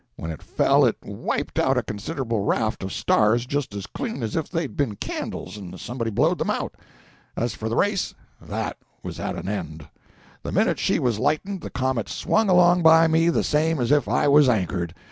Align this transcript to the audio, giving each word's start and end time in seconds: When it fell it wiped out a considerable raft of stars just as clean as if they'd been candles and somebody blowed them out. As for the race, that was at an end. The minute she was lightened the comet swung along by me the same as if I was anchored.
When 0.15 0.31
it 0.31 0.41
fell 0.41 0.83
it 0.83 0.97
wiped 1.03 1.59
out 1.59 1.77
a 1.77 1.83
considerable 1.83 2.39
raft 2.43 2.81
of 2.81 2.91
stars 2.91 3.45
just 3.45 3.75
as 3.75 3.85
clean 3.85 4.23
as 4.23 4.35
if 4.35 4.49
they'd 4.49 4.75
been 4.75 4.95
candles 4.95 5.57
and 5.57 5.79
somebody 5.79 6.09
blowed 6.09 6.39
them 6.39 6.49
out. 6.49 6.73
As 7.37 7.53
for 7.53 7.69
the 7.69 7.75
race, 7.75 8.15
that 8.41 8.77
was 9.03 9.19
at 9.19 9.35
an 9.35 9.47
end. 9.47 9.87
The 10.41 10.51
minute 10.51 10.79
she 10.79 10.97
was 10.97 11.19
lightened 11.19 11.61
the 11.61 11.69
comet 11.69 12.09
swung 12.09 12.49
along 12.49 12.81
by 12.81 13.05
me 13.05 13.29
the 13.29 13.43
same 13.43 13.79
as 13.79 13.91
if 13.91 14.07
I 14.07 14.27
was 14.27 14.49
anchored. 14.49 14.95